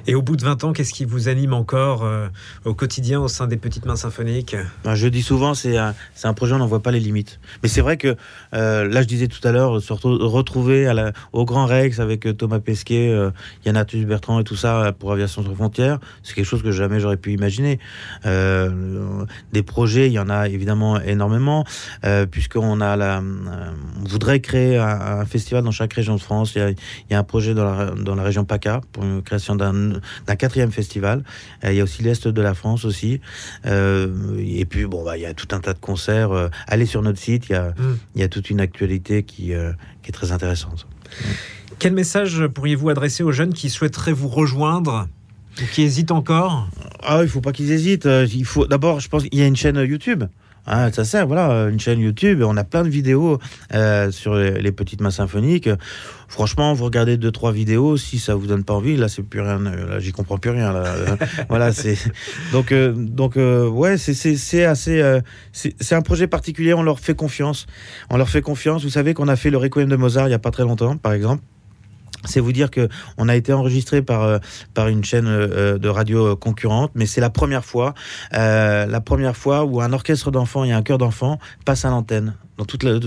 Et 0.08 0.16
au 0.16 0.22
bout 0.22 0.36
de 0.36 0.44
20 0.44 0.64
ans, 0.64 0.74
qu'est-ce 0.74 0.94
qui 0.94 1.06
vous 1.06 1.28
anime 1.28 1.54
encore 1.54 2.04
euh, 2.04 2.28
au 2.66 2.74
quotidien 2.74 3.20
au 3.20 3.28
sein 3.28 3.48
des 3.48 3.58
Petites 3.58 3.86
Mains 3.86 3.96
Symphoniques? 3.96 4.56
Ben, 4.84 4.96
Je 4.96 5.08
dis 5.08 5.22
souvent, 5.22 5.54
c'est 5.54 5.78
un, 5.78 5.94
projet, 6.34 6.54
on 6.56 6.60
n'en 6.60 6.68
voit 6.68 6.82
pas 6.82 6.92
les 6.92 7.00
limites. 7.00 7.40
Mais 7.62 7.70
c'est 7.70 7.82
vrai 7.82 7.98
que, 7.98 8.16
euh, 8.54 8.88
là, 8.88 9.02
je 9.02 9.08
disais 9.08 9.28
tout 9.28 9.46
à 9.48 9.52
l'heure, 9.52 9.82
surtout 9.82 10.18
retrouver 10.28 10.88
à 10.88 10.94
la, 10.94 11.12
au 11.34 11.46
Grand 11.46 11.66
Rex 11.66 12.00
avec 12.00 12.26
euh, 12.26 12.34
Thomas 12.34 12.60
Pesquet, 12.60 13.12
Yann 13.66 13.86
Bertrand 14.06 14.40
et 14.40 14.44
tout 14.44 14.56
ça 14.56 14.94
pour 14.98 15.12
Aviation 15.12 15.44
sans 15.44 15.56
frontières, 15.56 16.00
c'est 16.24 16.34
quelque 16.34 16.46
chose 16.46 16.64
que 16.64 16.72
jamais 16.72 17.00
j'aurais 17.00 17.18
pu 17.18 17.34
imaginer. 17.34 17.80
des 18.26 19.64
projets, 19.64 20.08
il 20.08 20.14
y 20.14 20.20
en 20.20 20.30
a 20.30 20.48
évidemment 20.48 21.00
énormément, 21.02 21.66
puisqu'on 22.32 22.82
a 22.82 22.96
la, 22.96 23.22
on 23.22 24.08
voudrait 24.08 24.40
créer 24.40 24.78
un, 24.78 25.26
festival 25.26 25.64
dans 25.64 25.72
chaque 25.72 25.94
région 25.94 26.16
de 26.16 26.22
France. 26.22 26.54
Il 26.56 26.60
y 26.60 26.62
a, 26.62 26.70
il 26.70 26.78
y 27.12 27.14
a 27.14 27.20
un 27.20 27.24
projet 27.24 27.54
dans 27.54 27.64
la, 27.64 27.92
dans 27.92 28.16
la 28.16 28.24
région 28.24 28.46
PACA 28.46 28.82
pour 28.92 29.04
une 29.04 29.22
création 29.22 29.56
d'un 29.56 29.91
d'un 30.28 30.36
quatrième 30.36 30.72
festival. 30.72 31.24
Euh, 31.64 31.72
il 31.72 31.78
y 31.78 31.82
a 31.82 31.84
aussi 31.84 32.04
l'Est 32.04 32.28
de 32.28 32.42
la 32.42 32.54
France 32.54 32.86
aussi. 32.86 33.22
Euh, 33.66 34.38
et 34.40 34.66
puis, 34.66 34.86
bon, 34.86 35.04
bah, 35.04 35.18
il 35.18 35.22
y 35.22 35.26
a 35.26 35.34
tout 35.34 35.48
un 35.52 35.60
tas 35.60 35.74
de 35.74 35.80
concerts. 35.80 36.32
Euh, 36.32 36.50
allez 36.68 36.86
sur 36.86 37.02
notre 37.02 37.20
site, 37.20 37.50
il 37.50 37.54
y 37.54 37.56
a, 37.56 37.70
mm. 37.70 37.98
il 38.16 38.22
y 38.22 38.24
a 38.24 38.28
toute 38.28 38.50
une 38.50 38.60
actualité 38.60 39.24
qui, 39.24 39.54
qui 40.02 40.10
est 40.10 40.14
très 40.14 40.32
intéressante. 40.32 40.88
Quel 41.80 41.94
message 41.94 42.46
pourriez-vous 42.48 42.90
adresser 42.90 43.24
aux 43.24 43.32
jeunes 43.32 43.54
qui 43.54 43.70
souhaiteraient 43.70 44.14
vous 44.14 44.28
rejoindre 44.28 45.08
ou 45.62 45.66
qui 45.74 45.82
hésitent 45.82 46.12
encore? 46.12 46.70
Ah, 47.04 47.20
il 47.24 47.28
faut 47.28 47.42
pas 47.42 47.52
qu'ils 47.52 47.72
hésitent. 47.72 48.08
Il 48.32 48.46
faut 48.46 48.68
d'abord, 48.68 49.00
je 49.00 49.10
pense, 49.10 49.24
il 49.32 49.40
y 49.40 49.42
a 49.42 49.48
une 49.48 49.56
chaîne 49.56 49.78
YouTube. 49.78 50.24
Ah, 50.66 50.92
ça 50.92 51.06
sert, 51.06 51.28
voilà, 51.28 51.70
une 51.70 51.80
chaîne 51.80 52.00
YouTube. 52.00 52.44
On 52.46 52.56
a 52.56 52.64
plein 52.64 52.84
de 52.84 52.90
vidéos 52.90 53.40
euh, 53.74 54.12
sur 54.12 54.36
les, 54.36 54.72
petites 54.72 55.02
mains 55.02 55.12
symphoniques. 55.12 55.70
Franchement, 56.28 56.74
vous 56.74 56.86
regardez 56.86 57.18
deux 57.18 57.32
trois 57.32 57.52
vidéos, 57.52 57.98
si 57.98 58.20
ça 58.20 58.36
vous 58.36 58.48
donne 58.48 58.64
pas 58.64 58.74
envie, 58.74 58.96
là 58.96 59.10
c'est 59.10 59.22
plus 59.24 59.42
rien, 59.42 59.60
là 59.60 60.00
j'y 60.00 60.12
comprends 60.12 60.38
plus 60.38 60.52
rien. 60.52 60.72
Là. 60.72 61.18
voilà, 61.50 61.74
c'est 61.74 61.98
donc 62.54 62.72
euh, 62.72 62.94
donc 62.94 63.36
euh, 63.36 63.68
ouais, 63.68 63.98
c'est 63.98 64.14
c'est 64.14 64.64
assez, 64.64 65.20
c'est 65.52 65.96
un 65.96 66.02
projet 66.02 66.28
particulier. 66.28 66.74
On 66.74 66.84
leur 66.84 67.00
fait 67.00 67.16
confiance, 67.16 67.66
on 68.10 68.18
leur 68.18 68.30
fait 68.30 68.42
confiance. 68.42 68.84
Vous 68.84 68.90
savez 68.90 69.14
qu'on 69.14 69.28
a 69.28 69.36
fait 69.36 69.50
le 69.50 69.58
Requiem 69.58 69.90
de 69.90 69.96
Mozart 69.96 70.28
il 70.28 70.32
y 70.32 70.36
a 70.36 70.40
pas 70.40 70.52
très 70.52 70.64
longtemps, 70.64 70.96
par 70.96 71.14
exemple. 71.14 71.44
C'est 72.26 72.40
vous 72.40 72.52
dire 72.52 72.72
que 72.72 72.88
on 73.18 73.30
a 73.30 73.36
été 73.36 73.54
enregistré 73.54 74.02
par 74.02 74.24
euh, 74.24 74.40
une 74.88 75.04
chaîne 75.04 75.28
euh, 75.28 75.78
de 75.78 75.90
radio 75.90 76.36
concurrente, 76.36 76.92
mais 76.96 77.06
c'est 77.06 77.22
la 77.22 77.30
première 77.30 77.66
fois, 77.66 77.94
euh, 78.34 78.86
la 78.86 79.02
première 79.02 79.36
fois 79.36 79.64
où 79.64 79.82
un 79.82 79.94
orchestre 79.94 80.32
d'enfants 80.32 80.64
et 80.64 80.72
un 80.72 80.82
chœur 80.82 80.98
d'enfants 80.98 81.40
passe 81.66 81.86
à 81.86 81.90
l'antenne 81.90 82.36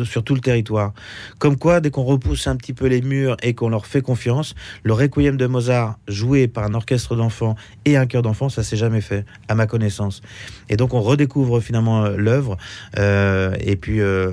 sur 0.04 0.22
tout 0.24 0.34
le 0.34 0.40
territoire. 0.40 0.92
Comme 1.38 1.56
quoi, 1.56 1.80
dès 1.80 1.90
qu'on 1.90 2.04
repousse 2.04 2.46
un 2.46 2.56
petit 2.56 2.72
peu 2.72 2.86
les 2.86 3.02
murs 3.02 3.36
et 3.42 3.54
qu'on 3.54 3.68
leur 3.68 3.86
fait 3.86 4.02
confiance, 4.02 4.54
le 4.82 4.92
requiem 4.92 5.36
de 5.36 5.46
Mozart 5.46 5.98
joué 6.08 6.48
par 6.48 6.64
un 6.64 6.74
orchestre 6.74 7.16
d'enfants 7.16 7.56
et 7.84 7.96
un 7.96 8.06
chœur 8.06 8.22
d'enfants, 8.22 8.48
ça 8.48 8.62
s'est 8.62 8.76
jamais 8.76 9.00
fait, 9.00 9.24
à 9.48 9.54
ma 9.54 9.66
connaissance. 9.66 10.22
Et 10.68 10.76
donc 10.76 10.94
on 10.94 11.02
redécouvre 11.02 11.60
finalement 11.60 12.04
euh, 12.04 12.16
l'œuvre. 12.16 12.56
Euh, 12.98 13.54
et 13.60 13.76
puis, 13.76 14.00
euh, 14.00 14.32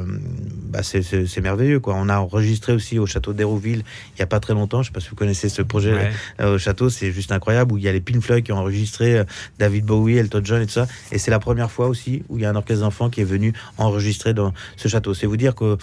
bah, 0.70 0.82
c'est 0.84 1.42
merveilleux. 1.42 1.80
Quoi. 1.80 1.96
On 1.98 2.10
a 2.10 2.20
enregistré 2.20 2.74
aussi 2.74 3.00
au 3.00 3.06
château 3.06 3.34
d'Hérouville 3.34 3.84
il 4.10 4.18
n'y 4.18 4.24
a 4.24 4.28
pas 4.28 4.40
très 4.40 4.54
longtemps. 4.54 4.82
Je 4.82 4.90
ne 4.90 4.94
sais 4.94 4.94
pas 4.94 5.00
si 5.00 5.10
vous 5.10 5.16
connaissez 5.16 5.50
ce 5.50 5.62
projet 5.62 6.12
au 6.44 6.58
château. 6.58 6.90
C'est 6.90 7.12
juste 7.12 7.32
incroyable 7.32 7.74
où 7.74 7.78
il 7.78 7.84
y 7.84 7.88
a 7.88 7.92
les 7.92 8.02
Pink 8.02 8.22
Floyd 8.22 8.44
qui 8.44 8.52
ont 8.52 8.58
enregistré 8.58 9.24
David 9.60 9.86
Bowie, 9.86 10.18
Elton 10.18 10.42
John 10.44 10.62
et 10.62 10.66
tout 10.66 10.74
ça. 10.74 10.88
Et 11.12 11.18
c'est 11.18 11.32
la 11.32 11.40
première 11.40 11.72
fois 11.72 11.88
aussi 11.88 12.24
où 12.30 12.38
il 12.38 12.44
y 12.44 12.46
a 12.46 12.50
un 12.50 12.56
orchestre 12.56 12.84
d'enfants 12.84 13.10
qui 13.10 13.22
est 13.22 13.26
venu 13.26 13.54
enregistrer 13.78 14.34
dans 14.34 14.54
ce 14.78 14.88
château. 14.88 15.11
C'est 15.14 15.28
vous 15.28 15.38
dire 15.38 15.56
qu'il 15.56 15.78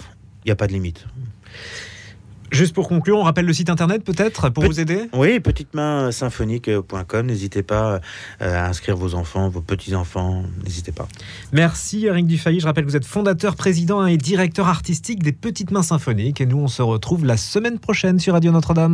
n'y 0.45 0.51
a 0.51 0.55
pas 0.55 0.67
de 0.67 0.73
limite. 0.73 1.05
Juste 2.51 2.73
pour 2.73 2.87
conclure, 2.87 3.17
on 3.17 3.23
rappelle 3.23 3.45
le 3.45 3.53
site 3.53 3.69
internet 3.69 4.03
peut-être 4.03 4.49
pour 4.49 4.63
vous 4.63 4.79
aider 4.79 5.03
Oui, 5.13 5.39
petitemain-symphonique.com. 5.39 7.27
N'hésitez 7.27 7.61
pas 7.61 7.99
euh, 8.41 8.63
à 8.63 8.67
inscrire 8.67 8.97
vos 8.97 9.13
enfants, 9.13 9.49
vos 9.49 9.61
petits-enfants. 9.61 10.43
N'hésitez 10.63 10.91
pas. 10.91 11.07
Merci 11.51 12.07
Eric 12.07 12.25
Dufay. 12.25 12.59
Je 12.59 12.65
rappelle 12.65 12.85
que 12.85 12.89
vous 12.89 12.95
êtes 12.95 13.05
fondateur, 13.05 13.55
président 13.55 14.05
et 14.05 14.17
directeur 14.17 14.67
artistique 14.67 15.21
des 15.21 15.31
Petites 15.31 15.69
Mains 15.71 15.83
Symphoniques. 15.83 16.41
Et 16.41 16.47
nous, 16.47 16.57
on 16.57 16.67
se 16.67 16.81
retrouve 16.81 17.23
la 17.23 17.37
semaine 17.37 17.77
prochaine 17.77 18.17
sur 18.17 18.33
Radio 18.33 18.51
Notre-Dame. 18.51 18.87